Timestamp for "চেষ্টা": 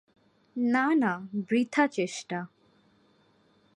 1.87-2.39